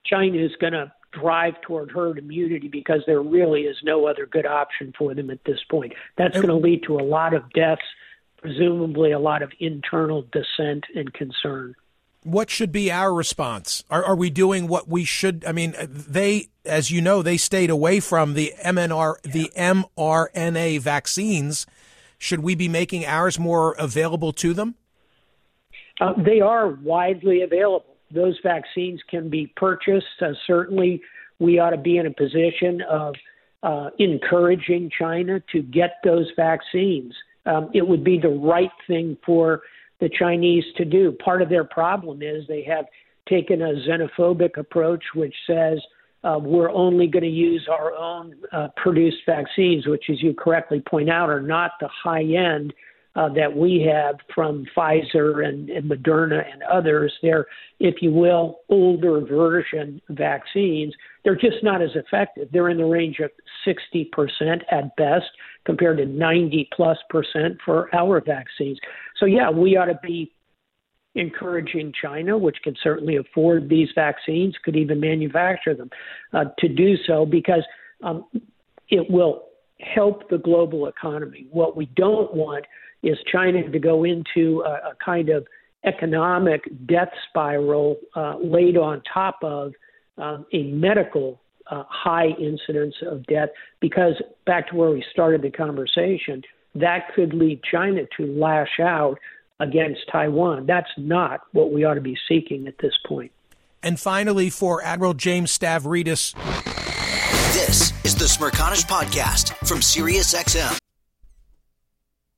China 0.07 0.39
is 0.39 0.53
going 0.61 0.73
to 0.73 0.93
drive 1.19 1.61
toward 1.63 1.91
herd 1.91 2.19
immunity 2.19 2.69
because 2.69 3.03
there 3.07 3.23
really 3.23 3.63
is 3.63 3.77
no 3.83 4.07
other 4.07 4.27
good 4.27 4.47
option 4.47 4.93
for 4.97 5.15
them 5.15 5.31
at 5.31 5.45
this 5.45 5.61
point. 5.71 5.93
That's 6.17 6.35
going 6.35 6.49
to 6.49 6.55
lead 6.55 6.83
to 6.85 6.97
a 6.97 7.05
lot 7.05 7.35
of 7.35 7.51
deaths, 7.53 7.83
presumably 8.41 9.13
a 9.13 9.19
lot 9.19 9.43
of 9.43 9.53
internal 9.61 10.23
dissent 10.23 10.85
and 10.95 11.13
concern. 11.13 11.75
What 12.23 12.49
should 12.49 12.73
be 12.73 12.91
our 12.91 13.13
response? 13.13 13.85
Are, 13.91 14.03
are 14.03 14.17
we 14.17 14.31
doing 14.31 14.67
what 14.67 14.89
we 14.89 15.05
should? 15.05 15.45
I 15.45 15.53
mean, 15.53 15.75
they, 15.89 16.49
as 16.65 16.91
you 16.91 17.03
know, 17.03 17.23
they 17.23 17.37
stayed 17.37 17.69
away 17.69 18.01
from 18.01 18.33
the 18.33 18.55
MNR, 18.65 19.21
the 19.23 19.53
mRNA 19.57 20.81
vaccines 20.81 21.67
should 22.25 22.41
we 22.41 22.55
be 22.55 22.69
making 22.69 23.05
ours 23.05 23.39
more 23.39 23.75
available 23.79 24.33
to 24.33 24.55
them? 24.55 24.77
Uh, 26.01 26.15
they 26.17 26.41
are 26.41 26.69
widely 26.69 27.43
available. 27.43 27.94
Those 28.15 28.39
vaccines 28.43 29.01
can 29.11 29.29
be 29.29 29.53
purchased. 29.57 30.07
Uh, 30.21 30.33
certainly, 30.47 31.03
we 31.39 31.59
ought 31.59 31.71
to 31.71 31.77
be 31.77 31.99
in 31.99 32.07
a 32.07 32.11
position 32.11 32.81
of 32.89 33.15
uh, 33.63 33.91
encouraging 33.99 34.91
China 34.97 35.41
to 35.53 35.63
get 35.63 35.97
those 36.05 36.31
vaccines. 36.37 37.15
Um, 37.47 37.71
it 37.75 37.87
would 37.87 38.05
be 38.05 38.19
the 38.19 38.29
right 38.29 38.71
thing 38.87 39.17
for 39.25 39.63
the 40.01 40.09
Chinese 40.09 40.65
to 40.77 40.85
do. 40.85 41.13
Part 41.13 41.43
of 41.43 41.49
their 41.49 41.65
problem 41.65 42.23
is 42.23 42.45
they 42.47 42.63
have 42.65 42.87
taken 43.29 43.63
a 43.63 43.73
xenophobic 43.89 44.59
approach, 44.59 45.03
which 45.15 45.35
says 45.47 45.79
uh, 46.25 46.39
we're 46.41 46.71
only 46.71 47.07
going 47.07 47.23
to 47.23 47.29
use 47.29 47.67
our 47.71 47.93
own 47.95 48.35
uh, 48.53 48.69
produced 48.77 49.19
vaccines, 49.27 49.87
which, 49.87 50.05
as 50.11 50.23
you 50.23 50.35
correctly 50.35 50.81
point 50.81 51.11
out, 51.11 51.29
are 51.29 51.43
not 51.43 51.73
the 51.81 51.89
high 51.89 52.23
end 52.23 52.73
uh, 53.17 53.29
that 53.29 53.57
we 53.57 53.81
have 53.81 54.17
from 54.35 54.67
Pfizer 54.77 55.47
and, 55.47 55.71
and 55.71 55.91
Moderna 55.91 56.43
and 56.53 56.63
others. 56.65 57.13
They're, 57.23 57.47
if 57.79 57.97
you 58.03 58.13
will, 58.13 58.61
older 58.69 59.21
version 59.21 60.01
vaccines. 60.09 60.95
They're 61.23 61.37
just 61.37 61.63
not 61.63 61.81
as 61.81 61.91
effective. 61.95 62.49
They're 62.53 62.71
in 62.71 62.79
the 62.79 62.85
range 62.85 63.21
of 63.21 63.31
60% 63.67 64.09
at 64.71 64.97
best 64.97 65.27
compared 65.65 65.99
to 65.99 66.07
90 66.07 66.69
plus 66.75 66.99
percent 67.09 67.59
for 67.65 67.95
our 67.95 68.21
vaccines. 68.21 68.79
So, 69.19 69.27
yeah, 69.27 69.51
we 69.51 69.77
ought 69.77 69.87
to 69.87 69.99
be 70.03 70.33
encouraging 71.15 71.93
China, 72.01 72.37
which 72.37 72.57
can 72.65 72.75
certainly 72.83 73.17
afford 73.17 73.69
these 73.69 73.89
vaccines, 73.95 74.57
could 74.65 74.75
even 74.75 74.99
manufacture 74.99 75.75
them, 75.75 75.91
uh, 76.33 76.47
to 76.59 76.69
do 76.69 76.97
so 77.07 77.25
because 77.25 77.63
um, 78.03 78.25
it 78.89 79.09
will 79.09 79.45
help 79.81 80.29
the 80.31 80.39
global 80.39 80.87
economy. 80.89 81.47
What 81.51 81.77
we 81.77 81.87
don't 81.97 82.35
want 82.35 82.65
is 83.05 83.19
China 83.31 83.69
to 83.71 83.79
go 83.79 84.05
into 84.05 84.63
a, 84.67 84.91
a 84.91 84.93
kind 85.05 85.29
of 85.29 85.47
economic 85.85 86.63
death 86.87 87.11
spiral 87.29 87.97
uh, 88.17 88.37
laid 88.43 88.77
on 88.77 89.03
top 89.13 89.39
of 89.43 89.73
um, 90.17 90.47
a 90.53 90.65
medical 90.65 91.41
uh, 91.71 91.85
high 91.89 92.29
incidence 92.41 92.95
of 93.07 93.27
death 93.27 93.49
because 93.81 94.15
back 94.47 94.69
to 94.69 94.77
where 94.77 94.91
we 94.91 95.05
started 95.13 95.43
the 95.43 95.51
conversation, 95.51 96.43
that 96.75 97.15
could 97.15 97.33
lead 97.33 97.61
China 97.71 98.03
to 98.17 98.27
lash 98.27 98.81
out 98.81 99.19
against 99.61 100.01
Taiwan. 100.11 100.67
That's 100.67 100.91
not 100.97 101.43
what 101.53 101.73
we 101.73 101.85
ought 101.85 101.95
to 101.95 102.01
be 102.01 102.17
seeking 102.29 102.67
at 102.67 102.79
this 102.79 102.95
point. 103.07 103.33
And 103.83 104.01
finally, 104.01 104.51
for 104.51 104.83
Admiral 104.83 105.15
James 105.15 105.57
Stavridis. 105.57 106.35
This 107.53 107.93
is 108.05 108.17
the 108.17 108.25
Smerconish 108.25 108.85
Podcast 108.87 109.55
from 109.67 109.79
SiriusXM. 109.79 110.84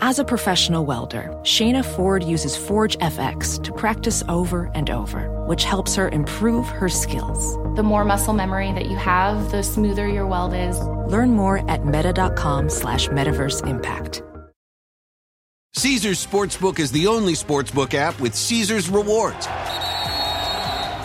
As 0.00 0.20
a 0.20 0.24
professional 0.24 0.84
welder, 0.86 1.30
Shayna 1.42 1.84
Ford 1.84 2.22
uses 2.22 2.56
Forge 2.56 2.96
FX 2.98 3.60
to 3.64 3.72
practice 3.72 4.22
over 4.28 4.70
and 4.72 4.88
over, 4.90 5.44
which 5.46 5.64
helps 5.64 5.96
her 5.96 6.08
improve 6.10 6.68
her 6.68 6.88
skills. 6.88 7.56
The 7.74 7.82
more 7.82 8.04
muscle 8.04 8.32
memory 8.32 8.70
that 8.74 8.86
you 8.86 8.96
have, 8.96 9.50
the 9.50 9.64
smoother 9.64 10.06
your 10.06 10.24
weld 10.24 10.54
is. 10.54 10.78
Learn 11.10 11.32
more 11.32 11.68
at 11.68 11.84
meta.com 11.84 12.70
slash 12.70 13.08
metaverse 13.08 13.66
impact. 13.66 14.22
Caesars 15.74 16.24
Sportsbook 16.24 16.78
is 16.78 16.92
the 16.92 17.08
only 17.08 17.34
sportsbook 17.34 17.92
app 17.94 18.18
with 18.20 18.36
Caesars 18.36 18.88
rewards. 18.88 19.48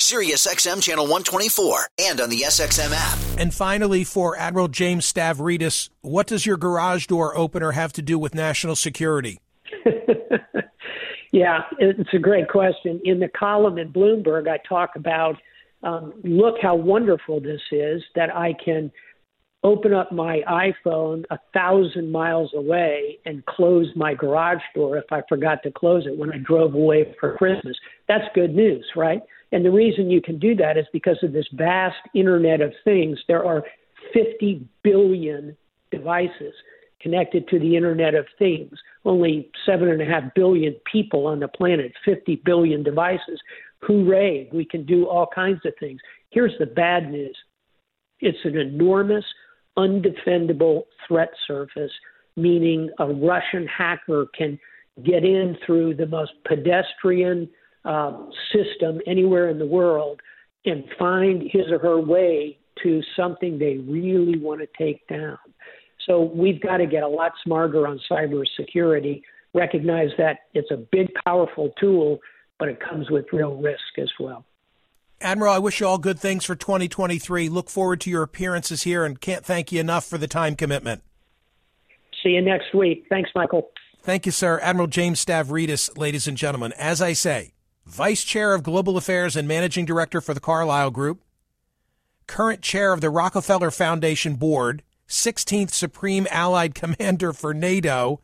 SiriusXM 0.00 0.82
channel 0.82 1.04
124, 1.04 1.88
and 2.00 2.20
on 2.20 2.28
the 2.28 2.40
SXM 2.40 2.92
app. 2.92 3.40
And 3.40 3.54
finally, 3.54 4.04
for 4.04 4.36
Admiral 4.36 4.68
James 4.68 5.10
Stavridis, 5.10 5.88
what 6.02 6.26
does 6.26 6.44
your 6.44 6.56
garage 6.56 7.06
door 7.06 7.36
opener 7.36 7.72
have 7.72 7.92
to 7.94 8.02
do 8.02 8.18
with 8.18 8.34
national 8.34 8.76
security? 8.76 9.40
yeah, 11.32 11.60
it's 11.78 12.12
a 12.12 12.18
great 12.18 12.48
question. 12.48 13.00
In 13.04 13.20
the 13.20 13.28
column 13.28 13.78
in 13.78 13.92
Bloomberg, 13.92 14.48
I 14.48 14.58
talk 14.68 14.90
about 14.96 15.36
um, 15.82 16.14
look 16.24 16.56
how 16.60 16.74
wonderful 16.74 17.40
this 17.40 17.60
is 17.70 18.02
that 18.14 18.34
I 18.34 18.54
can 18.64 18.90
open 19.64 19.94
up 19.94 20.12
my 20.12 20.42
iPhone 20.48 21.24
a 21.30 21.38
thousand 21.54 22.12
miles 22.12 22.52
away 22.54 23.18
and 23.24 23.44
close 23.46 23.86
my 23.96 24.14
garage 24.14 24.62
door 24.74 24.98
if 24.98 25.06
I 25.10 25.22
forgot 25.28 25.62
to 25.62 25.70
close 25.70 26.06
it 26.06 26.16
when 26.16 26.30
I 26.30 26.38
drove 26.38 26.74
away 26.74 27.14
for 27.18 27.36
Christmas. 27.36 27.76
That's 28.06 28.24
good 28.34 28.54
news, 28.54 28.84
right? 28.94 29.22
And 29.54 29.64
the 29.64 29.70
reason 29.70 30.10
you 30.10 30.20
can 30.20 30.40
do 30.40 30.56
that 30.56 30.76
is 30.76 30.84
because 30.92 31.18
of 31.22 31.32
this 31.32 31.46
vast 31.52 31.94
Internet 32.12 32.60
of 32.60 32.72
Things. 32.82 33.20
There 33.28 33.46
are 33.46 33.62
50 34.12 34.66
billion 34.82 35.56
devices 35.92 36.52
connected 37.00 37.46
to 37.48 37.60
the 37.60 37.76
Internet 37.76 38.16
of 38.16 38.26
Things. 38.36 38.76
Only 39.04 39.52
seven 39.64 39.90
and 39.90 40.02
a 40.02 40.06
half 40.06 40.34
billion 40.34 40.74
people 40.90 41.28
on 41.28 41.38
the 41.38 41.46
planet, 41.46 41.92
50 42.04 42.42
billion 42.44 42.82
devices. 42.82 43.40
Hooray, 43.82 44.48
we 44.52 44.64
can 44.64 44.84
do 44.84 45.06
all 45.06 45.28
kinds 45.32 45.60
of 45.64 45.72
things. 45.78 46.00
Here's 46.30 46.58
the 46.58 46.66
bad 46.66 47.12
news 47.12 47.36
it's 48.18 48.38
an 48.42 48.58
enormous 48.58 49.24
undefendable 49.78 50.82
threat 51.06 51.30
surface, 51.46 51.92
meaning 52.34 52.90
a 52.98 53.06
Russian 53.06 53.68
hacker 53.68 54.26
can 54.36 54.58
get 55.04 55.24
in 55.24 55.56
through 55.64 55.94
the 55.94 56.06
most 56.06 56.32
pedestrian 56.44 57.48
uh, 57.84 58.12
system 58.52 59.00
anywhere 59.06 59.48
in 59.48 59.58
the 59.58 59.66
world 59.66 60.20
and 60.64 60.84
find 60.98 61.42
his 61.42 61.70
or 61.70 61.78
her 61.78 62.00
way 62.00 62.58
to 62.82 63.02
something 63.16 63.58
they 63.58 63.78
really 63.78 64.38
want 64.38 64.60
to 64.60 64.68
take 64.78 65.06
down. 65.08 65.38
So 66.06 66.22
we've 66.22 66.60
got 66.60 66.78
to 66.78 66.86
get 66.86 67.02
a 67.02 67.08
lot 67.08 67.32
smarter 67.42 67.86
on 67.86 68.00
cybersecurity, 68.10 69.22
recognize 69.54 70.10
that 70.18 70.40
it's 70.52 70.70
a 70.70 70.76
big, 70.76 71.08
powerful 71.24 71.72
tool, 71.80 72.18
but 72.58 72.68
it 72.68 72.80
comes 72.80 73.10
with 73.10 73.26
real 73.32 73.56
risk 73.56 73.98
as 73.98 74.10
well. 74.18 74.44
Admiral, 75.20 75.54
I 75.54 75.58
wish 75.58 75.80
you 75.80 75.86
all 75.86 75.98
good 75.98 76.18
things 76.18 76.44
for 76.44 76.54
2023. 76.54 77.48
Look 77.48 77.70
forward 77.70 78.00
to 78.02 78.10
your 78.10 78.22
appearances 78.22 78.82
here 78.82 79.04
and 79.04 79.20
can't 79.20 79.44
thank 79.44 79.72
you 79.72 79.80
enough 79.80 80.04
for 80.04 80.18
the 80.18 80.26
time 80.26 80.54
commitment. 80.54 81.02
See 82.22 82.30
you 82.30 82.42
next 82.42 82.74
week. 82.74 83.06
Thanks, 83.08 83.30
Michael. 83.34 83.70
Thank 84.02 84.26
you, 84.26 84.32
sir. 84.32 84.60
Admiral 84.60 84.88
James 84.88 85.24
Stavridis, 85.24 85.96
ladies 85.96 86.28
and 86.28 86.36
gentlemen. 86.36 86.72
As 86.72 87.00
I 87.00 87.14
say, 87.14 87.53
Vice 87.86 88.24
Chair 88.24 88.54
of 88.54 88.62
Global 88.62 88.96
Affairs 88.96 89.36
and 89.36 89.46
Managing 89.46 89.84
Director 89.84 90.20
for 90.20 90.32
the 90.32 90.40
Carlyle 90.40 90.90
Group, 90.90 91.22
current 92.26 92.62
Chair 92.62 92.92
of 92.92 93.02
the 93.02 93.10
Rockefeller 93.10 93.70
Foundation 93.70 94.36
Board, 94.36 94.82
16th 95.06 95.70
Supreme 95.70 96.26
Allied 96.30 96.74
Commander 96.74 97.34
for 97.34 97.52
NATO, 97.52 98.20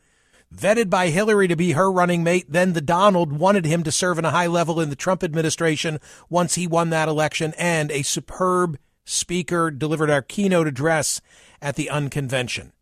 vetted 0.55 0.89
by 0.89 1.09
Hillary 1.09 1.47
to 1.47 1.57
be 1.57 1.73
her 1.73 1.93
running 1.93 2.25
mate. 2.25 2.47
Then 2.49 2.73
the 2.73 2.81
Donald 2.81 3.33
wanted 3.33 3.67
him 3.67 3.83
to 3.83 3.93
serve 3.93 4.19
in 4.19 4.25
a 4.25 4.31
high 4.31 4.47
level 4.47 4.81
in 4.81 4.89
the 4.89 4.97
Trump 4.97 5.23
administration 5.23 6.01
once 6.31 6.55
he 6.55 6.67
won 6.67 6.89
that 6.91 7.09
election, 7.09 7.53
and 7.59 7.91
a 7.91 8.03
superb 8.03 8.79
speaker 9.05 9.71
delivered 9.71 10.11
our 10.11 10.23
keynote 10.23 10.69
address 10.69 11.21
at 11.61 11.77
the 11.77 11.91
unconvention. 11.91 12.73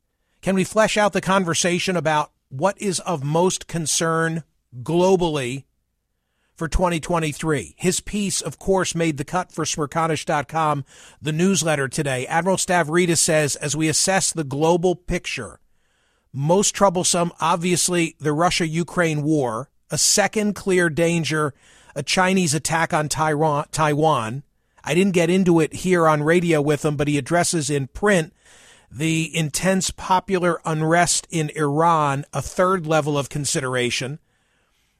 Can 0.42 0.54
we 0.54 0.62
flesh 0.62 0.96
out 0.96 1.12
the 1.12 1.20
conversation 1.20 1.96
about 1.96 2.30
what 2.50 2.80
is 2.80 3.00
of 3.00 3.24
most 3.24 3.66
concern 3.66 4.44
globally 4.82 5.64
for 6.58 6.68
2023? 6.68 7.76
His 7.78 8.00
piece, 8.00 8.40
of 8.40 8.58
course, 8.58 8.94
made 8.94 9.16
the 9.16 9.24
cut 9.24 9.52
for 9.52 9.64
Smerconish.com, 9.64 10.84
the 11.22 11.32
newsletter 11.32 11.86
today. 11.88 12.26
Admiral 12.26 12.56
Stavridis 12.56 13.18
says, 13.18 13.54
as 13.56 13.76
we 13.76 13.88
assess 13.88 14.32
the 14.32 14.44
global 14.44 14.96
picture, 14.96 15.60
most 16.32 16.74
troublesome, 16.74 17.32
obviously, 17.40 18.16
the 18.18 18.32
Russia 18.32 18.66
Ukraine 18.66 19.22
war. 19.22 19.70
A 19.90 19.96
second 19.96 20.54
clear 20.54 20.90
danger, 20.90 21.54
a 21.94 22.02
Chinese 22.02 22.52
attack 22.52 22.92
on 22.92 23.08
Taiwan. 23.08 24.42
I 24.84 24.94
didn't 24.94 25.14
get 25.14 25.30
into 25.30 25.60
it 25.60 25.72
here 25.72 26.06
on 26.06 26.22
radio 26.22 26.60
with 26.60 26.84
him, 26.84 26.96
but 26.96 27.08
he 27.08 27.16
addresses 27.16 27.70
in 27.70 27.86
print 27.86 28.34
the 28.90 29.34
intense 29.34 29.90
popular 29.90 30.60
unrest 30.64 31.26
in 31.30 31.50
Iran, 31.56 32.24
a 32.32 32.42
third 32.42 32.86
level 32.86 33.16
of 33.16 33.28
consideration. 33.28 34.18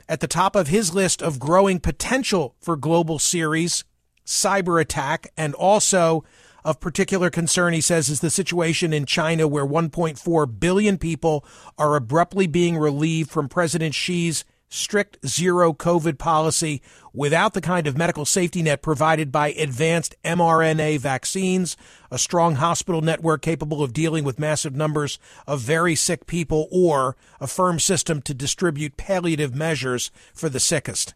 At 0.09 0.21
the 0.21 0.27
top 0.27 0.57
of 0.57 0.69
his 0.69 0.95
list 0.95 1.21
of 1.21 1.39
growing 1.39 1.81
potential 1.81 2.55
for 2.61 2.77
global 2.77 3.19
series, 3.19 3.85
cyber 4.25 4.81
attack, 4.81 5.33
and 5.37 5.55
also 5.55 6.25
of 6.65 6.81
particular 6.81 7.31
concern, 7.31 7.75
he 7.75 7.81
says, 7.81 8.09
is 8.09 8.21
the 8.21 8.31
situation 8.31 8.93
in 8.93 9.05
China 9.05 9.47
where 9.47 9.67
1.4 9.67 10.61
billion 10.61 10.99
people 10.99 11.45
are 11.77 11.95
abruptly 11.95 12.47
being 12.47 12.77
relieved 12.79 13.31
from 13.31 13.49
President 13.49 13.95
Xi's 13.95 14.45
strict 14.69 15.19
zero 15.27 15.73
COVID 15.73 16.19
policy 16.19 16.83
without 17.13 17.55
the 17.55 17.61
kind 17.61 17.87
of 17.87 17.97
medical 17.97 18.25
safety 18.25 18.63
net 18.63 18.83
provided 18.83 19.33
by 19.33 19.49
advanced 19.53 20.15
mRNA 20.25 20.99
vaccines, 21.01 21.77
a 22.11 22.19
strong 22.19 22.57
hospital 22.57 23.01
network 23.01 23.43
capable 23.43 23.83
of 23.83 23.93
dealing 23.93 24.25
with 24.25 24.39
massive 24.39 24.75
numbers 24.75 25.19
of 25.47 25.61
very 25.61 25.95
sick 25.95 26.27
people, 26.27 26.69
or 26.71 27.17
a 27.41 27.47
firm 27.47 27.79
system 27.79 28.23
to 28.23 28.35
distribute 28.35 28.97
palliative 28.97 29.55
measures 29.55 30.11
for 30.33 30.49
the 30.49 30.61
sickest. 30.61 31.15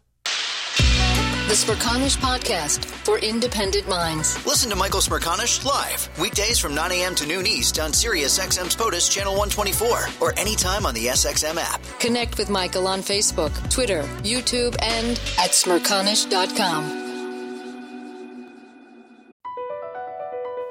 The 1.53 1.71
Smerconish 1.71 2.17
Podcast 2.17 2.83
for 2.83 3.19
independent 3.19 3.87
minds. 3.87 4.43
Listen 4.43 4.71
to 4.71 4.75
Michael 4.75 5.01
Smerconish 5.01 5.63
live 5.63 6.09
weekdays 6.19 6.57
from 6.57 6.73
9 6.73 6.91
a.m. 6.91 7.13
to 7.13 7.27
noon 7.27 7.45
East 7.45 7.77
on 7.77 7.93
Sirius 7.93 8.39
XM's 8.39 8.75
POTUS 8.75 9.07
Channel 9.07 9.33
124 9.33 10.07
or 10.19 10.33
anytime 10.39 10.87
on 10.87 10.95
the 10.95 11.05
SXM 11.05 11.57
app. 11.59 11.79
Connect 11.99 12.39
with 12.39 12.49
Michael 12.49 12.87
on 12.87 13.01
Facebook, 13.01 13.51
Twitter, 13.69 14.01
YouTube, 14.23 14.75
and 14.81 15.11
at 15.37 15.51
smerconish.com. 15.51 17.03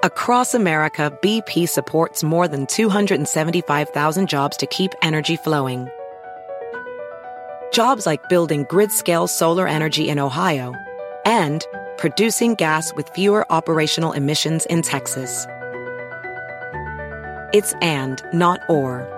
Across 0.03 0.55
America, 0.55 1.17
BP 1.23 1.69
supports 1.69 2.25
more 2.25 2.49
than 2.49 2.67
275,000 2.67 4.29
jobs 4.29 4.57
to 4.57 4.67
keep 4.67 4.91
energy 5.01 5.37
flowing. 5.37 5.89
Jobs 7.73 8.07
like 8.07 8.29
building 8.29 8.65
grid-scale 8.69 9.27
solar 9.27 9.67
energy 9.67 10.09
in 10.09 10.19
Ohio 10.19 10.75
and 11.25 11.67
producing 11.97 12.55
gas 12.55 12.95
with 12.95 13.09
fewer 13.09 13.51
operational 13.51 14.13
emissions 14.13 14.67
in 14.67 14.83
Texas. 14.83 15.47
It's 17.55 17.73
and, 17.81 18.23
not 18.33 18.61
or. 18.69 19.09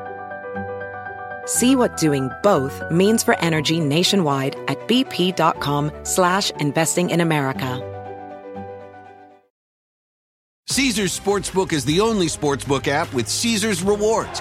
See 1.47 1.77
what 1.77 1.97
doing 1.97 2.31
both 2.43 2.81
means 2.91 3.23
for 3.23 3.39
energy 3.41 3.81
nationwide 3.81 4.57
at 4.69 4.79
bp.com 4.89 5.91
slash 6.05 6.51
investing 6.53 7.11
in 7.11 7.21
America. 7.21 7.91
Caesars 10.69 11.19
Sportsbook 11.19 11.73
is 11.73 11.85
the 11.85 12.01
only 12.01 12.27
sportsbook 12.27 12.89
app 12.89 13.13
with 13.13 13.29
Caesars 13.29 13.83
rewards. 13.83 14.41